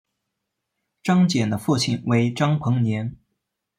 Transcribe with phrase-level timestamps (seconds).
[1.03, 3.15] 张謇的父亲为张彭年。